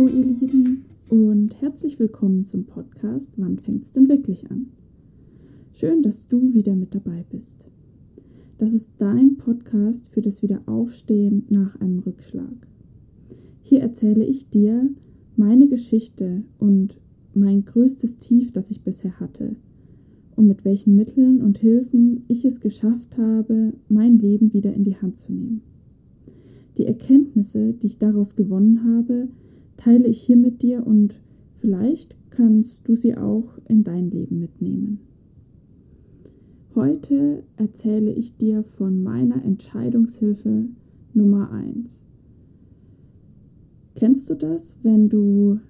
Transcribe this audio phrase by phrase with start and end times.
[0.00, 4.68] Hallo ihr Lieben und herzlich willkommen zum Podcast Wann fängt's denn wirklich an?
[5.74, 7.58] Schön, dass du wieder mit dabei bist.
[8.56, 12.66] Das ist dein Podcast für das Wiederaufstehen nach einem Rückschlag.
[13.60, 14.88] Hier erzähle ich dir
[15.36, 16.98] meine Geschichte und
[17.34, 19.54] mein größtes Tief, das ich bisher hatte
[20.34, 24.96] und mit welchen Mitteln und Hilfen ich es geschafft habe, mein Leben wieder in die
[24.96, 25.60] Hand zu nehmen.
[26.78, 29.28] Die Erkenntnisse, die ich daraus gewonnen habe,
[29.80, 31.22] teile ich hier mit dir und
[31.54, 35.00] vielleicht kannst du sie auch in dein Leben mitnehmen.
[36.74, 40.66] Heute erzähle ich dir von meiner Entscheidungshilfe
[41.14, 42.04] Nummer 1.
[43.94, 45.60] Kennst du das, wenn du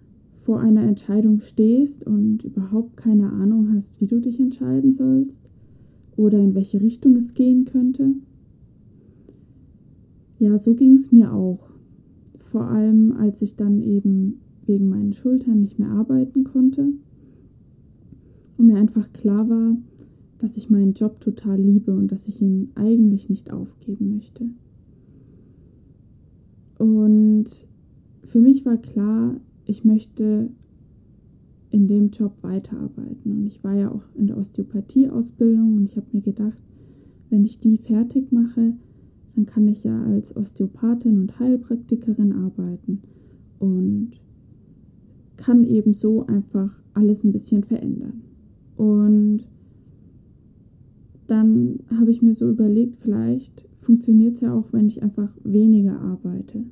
[0.42, 5.40] vor einer Entscheidung stehst und überhaupt keine Ahnung hast, wie du dich entscheiden sollst
[6.16, 8.14] oder in welche Richtung es gehen könnte?
[10.40, 11.69] Ja, so ging es mir auch.
[12.50, 16.92] Vor allem, als ich dann eben wegen meinen Schultern nicht mehr arbeiten konnte
[18.56, 19.76] und mir einfach klar war,
[20.38, 24.46] dass ich meinen Job total liebe und dass ich ihn eigentlich nicht aufgeben möchte.
[26.78, 27.46] Und
[28.24, 30.50] für mich war klar, ich möchte
[31.70, 33.32] in dem Job weiterarbeiten.
[33.32, 36.60] Und ich war ja auch in der Osteopathie-Ausbildung und ich habe mir gedacht,
[37.28, 38.72] wenn ich die fertig mache,
[39.40, 43.00] dann kann ich ja als Osteopathin und Heilpraktikerin arbeiten
[43.58, 44.10] und
[45.38, 48.20] kann eben so einfach alles ein bisschen verändern.
[48.76, 49.48] Und
[51.26, 55.98] dann habe ich mir so überlegt, vielleicht funktioniert es ja auch, wenn ich einfach weniger
[55.98, 56.64] arbeite.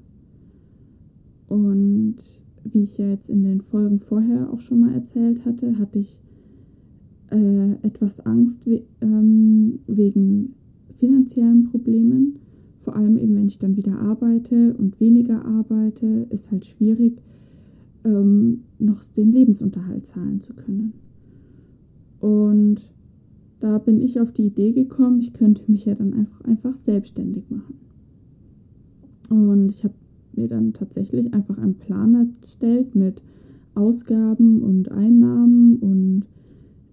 [1.49, 2.17] Und
[2.65, 6.19] wie ich ja jetzt in den Folgen vorher auch schon mal erzählt hatte, hatte ich
[7.31, 10.55] äh, etwas Angst we ähm, wegen
[10.99, 12.41] finanziellen Problemen.
[12.89, 17.21] Vor allem eben, wenn ich dann wieder arbeite und weniger arbeite, ist halt schwierig,
[18.03, 20.95] ähm, noch den Lebensunterhalt zahlen zu können.
[22.19, 22.91] Und
[23.61, 27.51] da bin ich auf die Idee gekommen, ich könnte mich ja dann einfach, einfach selbstständig
[27.51, 27.79] machen.
[29.29, 29.93] Und ich habe
[30.35, 33.23] mir dann tatsächlich einfach einen Plan erstellt mit
[33.75, 36.23] Ausgaben und Einnahmen und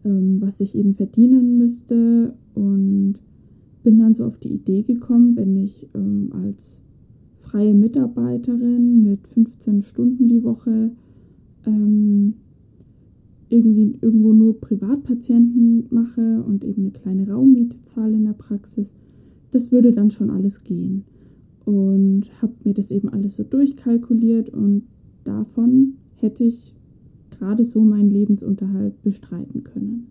[0.03, 3.21] ähm, was ich eben verdienen müsste und
[3.85, 6.81] bin dann so auf die Idee gekommen, wenn ich ähm, als
[7.37, 10.91] freie Mitarbeiterin mit 15 Stunden die Woche
[11.67, 12.33] ähm,
[13.47, 18.91] irgendwie irgendwo nur Privatpatienten mache und eben eine kleine Raummiete zahle in der Praxis,
[19.51, 21.03] das würde dann schon alles gehen
[21.63, 24.81] und habe mir das eben alles so durchkalkuliert und
[25.25, 26.73] davon hätte ich
[27.29, 30.07] gerade so meinen Lebensunterhalt bestreiten können.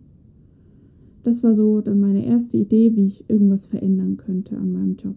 [1.25, 5.17] Das war so dann meine erste Idee, wie ich irgendwas verändern könnte an meinem Job.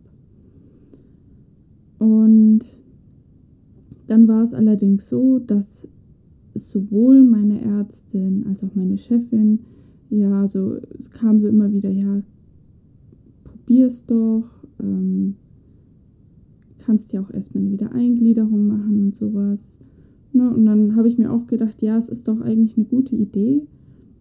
[2.00, 2.62] Und
[4.08, 5.88] dann war es allerdings so, dass
[6.56, 9.60] sowohl meine Ärztin als auch meine Chefin,
[10.10, 12.22] ja, so, es kam so immer wieder, ja,
[13.44, 14.46] probier's doch,
[14.82, 15.36] ähm,
[16.78, 19.78] kannst ja auch erstmal eine Wiedereingliederung machen und sowas.
[20.32, 20.50] Ne?
[20.50, 23.68] Und dann habe ich mir auch gedacht, ja, es ist doch eigentlich eine gute Idee,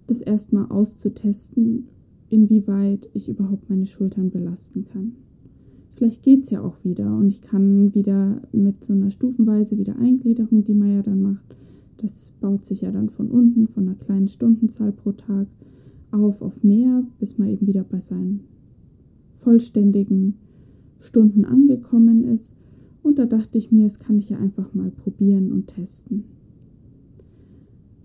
[0.06, 1.88] das erstmal auszutesten,
[2.28, 5.12] inwieweit ich überhaupt meine Schultern belasten kann.
[5.92, 10.62] Vielleicht geht es ja auch wieder und ich kann wieder mit so einer stufenweise Wiedereingliederung,
[10.64, 11.56] die man ja dann macht,
[11.98, 15.46] das baut sich ja dann von unten, von einer kleinen Stundenzahl pro Tag
[16.10, 18.40] auf auf mehr, bis man eben wieder bei seinen
[19.36, 20.34] vollständigen
[20.98, 22.52] Stunden angekommen ist.
[23.02, 26.24] Und da dachte ich mir, das kann ich ja einfach mal probieren und testen.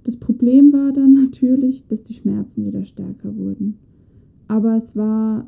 [0.03, 3.78] Das Problem war dann natürlich, dass die Schmerzen wieder stärker wurden.
[4.47, 5.47] Aber es war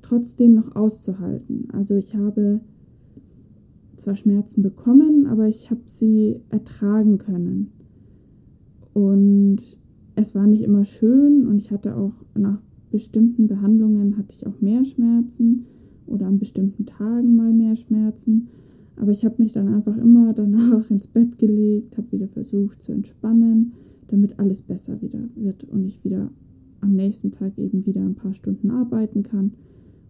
[0.00, 1.68] trotzdem noch auszuhalten.
[1.72, 2.60] Also ich habe
[3.96, 7.72] zwar Schmerzen bekommen, aber ich habe sie ertragen können.
[8.94, 9.58] Und
[10.14, 14.60] es war nicht immer schön und ich hatte auch nach bestimmten Behandlungen hatte ich auch
[14.60, 15.64] mehr Schmerzen
[16.06, 18.48] oder an bestimmten Tagen mal mehr Schmerzen.
[18.96, 22.92] Aber ich habe mich dann einfach immer danach ins Bett gelegt, habe wieder versucht zu
[22.92, 23.72] entspannen,
[24.08, 26.30] damit alles besser wieder wird und ich wieder
[26.80, 29.52] am nächsten Tag eben wieder ein paar Stunden arbeiten kann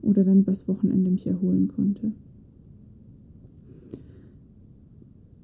[0.01, 2.13] oder dann übers Wochenende mich erholen konnte.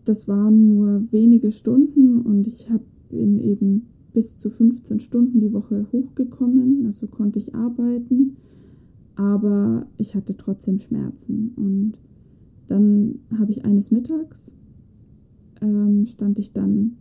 [0.05, 5.52] Das waren nur wenige Stunden und ich habe in eben bis zu 15 Stunden die
[5.52, 8.37] Woche hochgekommen, also konnte ich arbeiten
[9.19, 11.52] aber ich hatte trotzdem Schmerzen.
[11.56, 11.94] Und
[12.69, 14.53] dann habe ich eines Mittags,
[15.61, 16.97] ähm, stand ich dann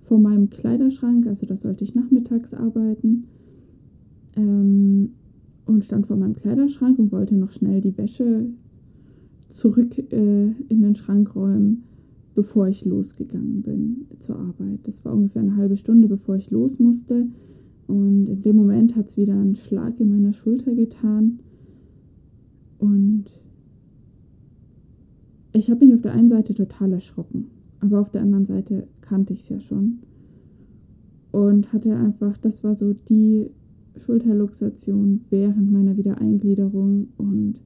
[0.00, 3.24] vor meinem Kleiderschrank, also da sollte ich nachmittags arbeiten,
[4.36, 5.10] ähm,
[5.66, 8.46] und stand vor meinem Kleiderschrank und wollte noch schnell die Wäsche
[9.48, 11.84] zurück äh, in den Schrank räumen,
[12.34, 14.80] bevor ich losgegangen bin zur Arbeit.
[14.84, 17.26] Das war ungefähr eine halbe Stunde, bevor ich los musste.
[17.86, 21.40] Und in dem Moment hat es wieder einen Schlag in meiner Schulter getan.
[22.78, 23.24] Und
[25.58, 27.48] ich habe mich auf der einen Seite total erschrocken,
[27.80, 29.98] aber auf der anderen Seite kannte ich es ja schon.
[31.30, 33.50] Und hatte einfach, das war so die
[33.96, 37.08] Schulterluxation während meiner Wiedereingliederung.
[37.16, 37.60] Und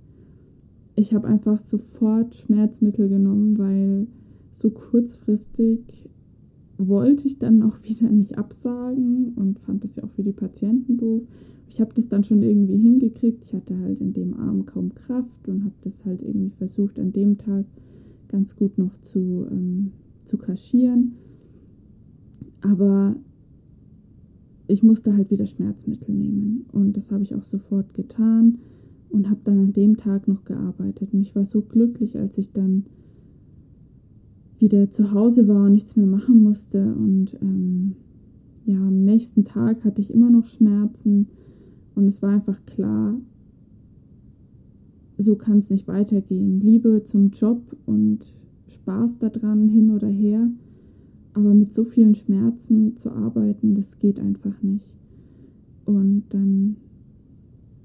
[0.97, 4.06] ich habe einfach sofort Schmerzmittel genommen, weil
[4.50, 6.09] so kurzfristig
[6.79, 10.97] wollte ich dann auch wieder nicht absagen und fand das ja auch für die Patienten
[10.97, 11.23] doof.
[11.73, 13.47] Ich habe das dann schon irgendwie hingekriegt.
[13.47, 17.15] Ich hatte halt in dem Arm kaum Kraft und habe das halt irgendwie versucht, an
[17.15, 17.65] dem Tag
[18.29, 19.93] ganz gut noch zu, ähm,
[20.27, 21.13] zu kaschieren.
[22.61, 23.17] Aber
[24.67, 28.59] ich musste halt wieder Schmerzmittel nehmen und das habe ich auch sofort getan
[29.09, 31.15] und habe dann an dem Tag noch gearbeitet.
[31.15, 32.85] Und ich war so glücklich, als ich dann
[34.59, 36.95] wieder zu Hause war und nichts mehr machen musste.
[36.95, 37.95] Und ähm,
[38.67, 41.29] ja, am nächsten Tag hatte ich immer noch Schmerzen
[41.94, 43.15] und es war einfach klar,
[45.19, 46.61] so kann es nicht weitergehen.
[46.61, 48.21] Liebe zum Job und
[48.67, 50.50] Spaß daran hin oder her,
[51.35, 54.94] aber mit so vielen Schmerzen zu arbeiten, das geht einfach nicht.
[55.85, 56.77] Und dann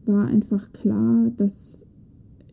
[0.05, 1.85] war einfach klar, dass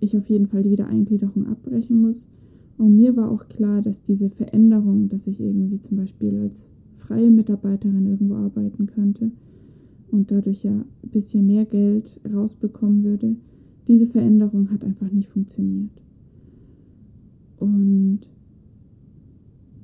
[0.00, 2.28] ich auf jeden Fall die Wiedereingliederung abbrechen muss
[2.76, 6.66] und mir war auch klar, dass diese Veränderung, dass ich irgendwie zum Beispiel als
[6.96, 9.30] freie Mitarbeiterin irgendwo arbeiten könnte
[10.14, 13.36] und dadurch ja ein bisschen mehr Geld rausbekommen würde,
[13.88, 15.90] diese Veränderung hat einfach nicht funktioniert.
[17.58, 18.20] Und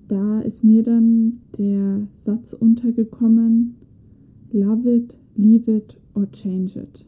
[0.09, 3.75] da ist mir dann der Satz untergekommen,
[4.53, 7.06] love it, leave it or change it.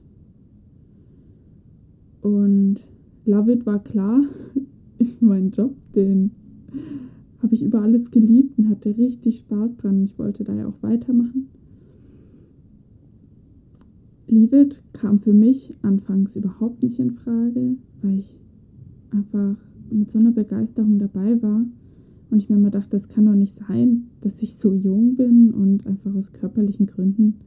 [2.23, 2.87] Und
[3.25, 4.23] love it war klar,
[5.21, 6.33] meinen Job, den
[7.41, 10.05] habe ich über alles geliebt und hatte richtig Spaß dran.
[10.05, 11.49] Ich wollte da ja auch weitermachen.
[14.33, 18.35] Leave It kam für mich anfangs überhaupt nicht in Frage, weil ich
[19.11, 19.59] einfach
[19.91, 21.67] mit so einer Begeisterung dabei war
[22.31, 25.51] und ich mir immer dachte, das kann doch nicht sein, dass ich so jung bin
[25.51, 27.41] und einfach aus körperlichen Gründen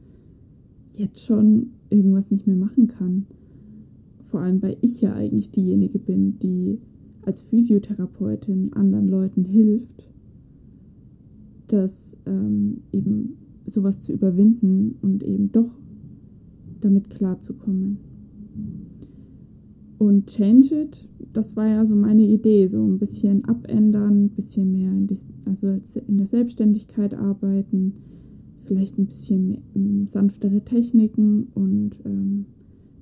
[0.96, 3.26] jetzt schon irgendwas nicht mehr machen kann.
[4.20, 6.78] Vor allem, weil ich ja eigentlich diejenige bin, die
[7.22, 10.08] als Physiotherapeutin anderen Leuten hilft,
[11.66, 15.74] das ähm, eben sowas zu überwinden und eben doch
[16.80, 17.98] damit klarzukommen.
[19.98, 24.72] Und Change It, das war ja so meine Idee, so ein bisschen abändern, ein bisschen
[24.72, 27.94] mehr in, die, also in der Selbstständigkeit arbeiten,
[28.66, 32.46] vielleicht ein bisschen mehr, ähm, sanftere Techniken und ähm,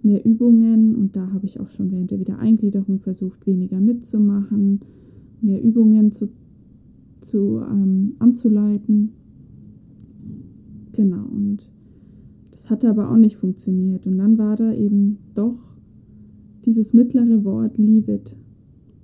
[0.02, 4.80] mehr Übungen und da habe ich auch schon während der Wiedereingliederung versucht, weniger mitzumachen,
[5.40, 6.28] mehr Übungen zu,
[7.22, 9.12] zu ähm, anzuleiten.
[10.92, 11.70] Genau, und
[12.54, 14.06] das hatte aber auch nicht funktioniert.
[14.06, 15.56] Und dann war da eben doch
[16.64, 18.36] dieses mittlere Wort Leave it.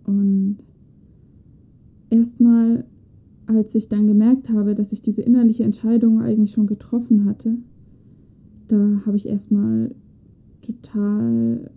[0.05, 0.59] Und
[2.11, 2.85] erstmal,
[3.47, 7.57] als ich dann gemerkt habe, dass ich diese innerliche Entscheidung eigentlich schon getroffen hatte,
[8.69, 9.93] da habe ich erstmal
[10.63, 11.73] total,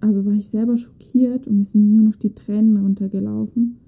[0.00, 3.78] also war ich selber schockiert und mir sind nur noch die Tränen runtergelaufen.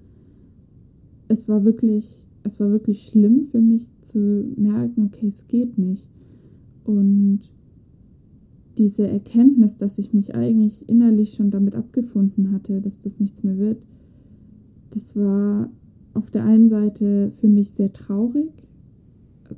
[1.29, 6.09] Es war wirklich, es war wirklich schlimm für mich zu merken, okay, es geht nicht.
[6.83, 7.41] Und
[8.77, 13.57] diese Erkenntnis, dass ich mich eigentlich innerlich schon damit abgefunden hatte, dass das nichts mehr
[13.57, 13.85] wird,
[14.91, 15.69] das war
[16.13, 18.51] auf der einen Seite für mich sehr traurig,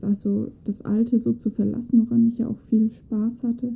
[0.02, 3.74] also das Alte so zu verlassen, woran ich ja auch viel Spaß hatte.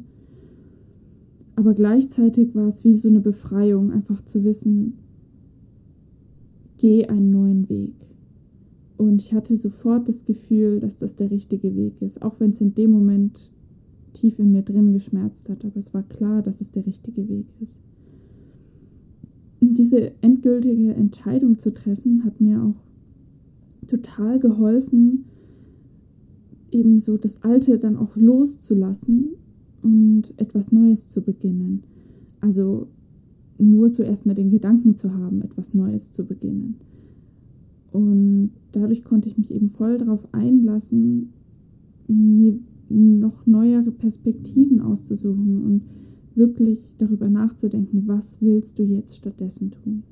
[1.56, 5.00] Aber gleichzeitig war es wie so eine Befreiung, einfach zu wissen,
[6.78, 8.07] geh einen neuen Weg.
[8.98, 12.62] Und ich hatte sofort das Gefühl, dass das der richtige Weg ist, auch wenn es
[12.62, 13.52] in dem Moment
[14.14, 15.64] tief in mir drin geschmerzt hat.
[15.64, 17.80] Aber es war klar, dass es der richtige Weg ist.
[19.62, 22.82] Diese endgültige Entscheidung zu treffen, hat mir auch
[23.88, 25.26] total geholfen,
[26.72, 29.30] eben so das Alte dann auch loszulassen
[29.82, 31.84] und etwas Neues zu beginnen.
[32.42, 32.88] Also
[33.58, 36.76] nur zuerst mal den Gedanken zu haben, etwas Neues zu beginnen.
[37.92, 41.34] Und dadurch konnte ich mich eben voll darauf einlassen,
[42.08, 45.82] mir noch neuere Perspektiven auszusuchen und
[46.36, 50.04] wirklich darüber nachzudenken, was willst du jetzt stattdessen tun.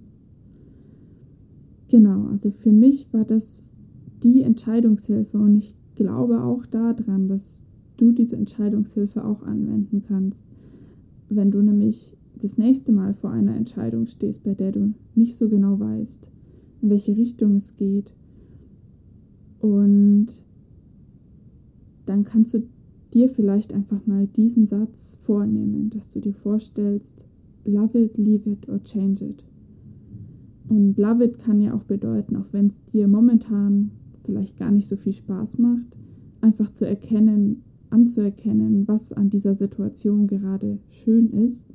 [1.88, 3.74] Genau, also für mich war das
[4.24, 7.64] die Entscheidungshilfe und ich glaube auch daran, dass
[7.98, 10.44] du diese Entscheidungshilfe auch anwenden kannst.
[11.30, 15.48] Wenn du nämlich das nächste Mal vor einer Entscheidung stehst, bei der du nicht so
[15.48, 16.30] genau weißt,
[16.86, 18.14] in welche Richtung es geht.
[19.60, 20.28] Und
[22.06, 22.64] dann kannst du
[23.14, 27.26] dir vielleicht einfach mal diesen Satz vornehmen, dass du dir vorstellst,
[27.64, 29.44] love it, leave it or change it.
[30.70, 33.92] Und love it kann ja auch bedeuten, auch wenn es dir momentan
[34.24, 35.98] vielleicht gar nicht so viel Spaß macht,
[36.42, 41.68] einfach zu erkennen, anzuerkennen, was an dieser Situation gerade schön ist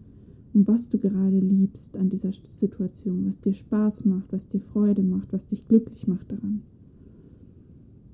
[0.52, 5.02] und was du gerade liebst an dieser Situation, was dir Spaß macht, was dir Freude
[5.02, 6.62] macht, was dich glücklich macht daran.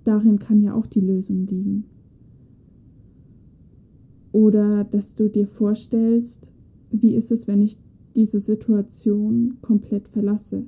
[0.05, 1.85] Darin kann ja auch die Lösung liegen.
[4.33, 6.53] Oder dass du dir vorstellst,
[6.91, 7.79] wie ist es, wenn ich
[8.15, 10.65] diese Situation komplett verlasse?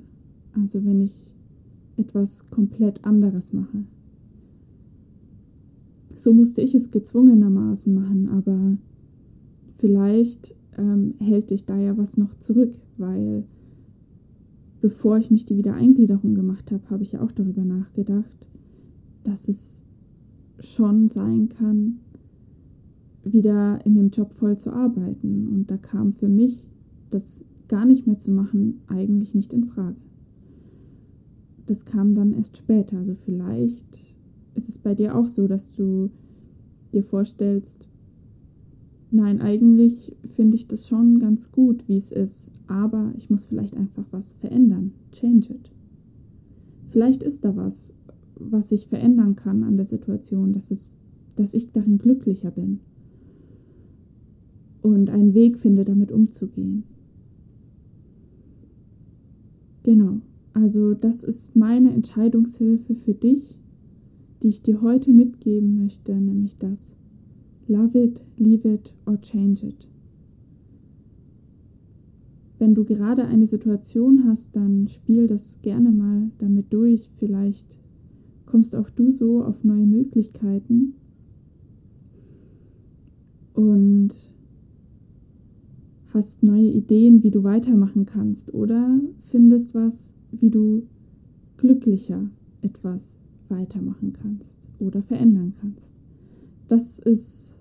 [0.53, 1.31] Also wenn ich
[1.97, 3.83] etwas komplett anderes mache.
[6.15, 8.77] So musste ich es gezwungenermaßen machen, aber
[9.77, 13.43] vielleicht ähm, hält dich da ja was noch zurück, weil
[14.81, 18.47] bevor ich nicht die Wiedereingliederung gemacht habe, habe ich ja auch darüber nachgedacht,
[19.23, 19.83] dass es
[20.59, 21.99] schon sein kann,
[23.23, 25.47] wieder in dem Job voll zu arbeiten.
[25.49, 26.67] Und da kam für mich
[27.09, 29.97] das gar nicht mehr zu machen eigentlich nicht in Frage.
[31.65, 32.97] Das kam dann erst später.
[32.97, 33.99] Also vielleicht
[34.55, 36.09] ist es bei dir auch so, dass du
[36.93, 37.87] dir vorstellst,
[39.11, 43.75] nein, eigentlich finde ich das schon ganz gut, wie es ist, aber ich muss vielleicht
[43.75, 44.91] einfach was verändern.
[45.11, 45.71] Change it.
[46.89, 47.93] Vielleicht ist da was,
[48.35, 50.95] was ich verändern kann an der Situation, dass, es,
[51.35, 52.79] dass ich darin glücklicher bin
[54.81, 56.83] und einen Weg finde, damit umzugehen.
[59.83, 60.19] Genau,
[60.53, 63.57] also das ist meine Entscheidungshilfe für dich,
[64.41, 66.93] die ich dir heute mitgeben möchte, nämlich das.
[67.69, 69.87] Love it, leave it or change it.
[72.57, 77.11] Wenn du gerade eine Situation hast, dann spiel das gerne mal damit durch.
[77.17, 77.77] Vielleicht
[78.47, 80.95] kommst auch du so auf neue Möglichkeiten.
[83.53, 84.09] Und
[86.11, 90.87] hast neue Ideen, wie du weitermachen kannst oder findest was, wie du
[91.57, 92.31] glücklicher
[92.63, 95.93] etwas weitermachen kannst oder verändern kannst.
[96.67, 97.58] Das ist,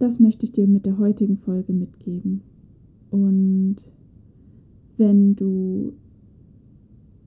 [0.00, 2.40] das möchte ich dir mit der heutigen Folge mitgeben.
[3.10, 3.76] Und
[4.96, 5.92] wenn du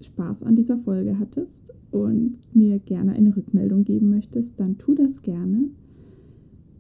[0.02, 5.22] Spaß an dieser Folge hattest und mir gerne eine Rückmeldung geben möchtest, dann tu das
[5.22, 5.70] gerne.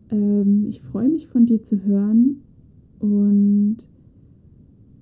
[0.10, 2.38] Ähm, ich freue mich von dir zu hören
[3.00, 3.78] und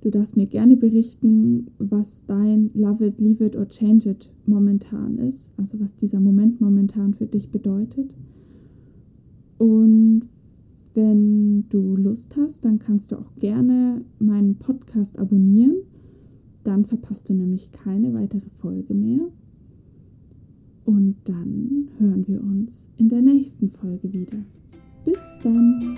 [0.01, 5.17] du darfst mir gerne berichten, was dein Love it, Leave it or Change it momentan
[5.19, 8.13] ist, also was dieser Moment momentan für dich bedeutet.
[9.57, 10.24] Und
[10.93, 15.77] wenn du Lust hast, dann kannst du auch gerne meinen Podcast abonnieren.
[16.63, 19.27] Dann verpasst du nämlich keine weitere Folge mehr.
[20.86, 24.38] Und dann hören wir uns in der nächsten Folge wieder.
[25.05, 25.95] Bis dann!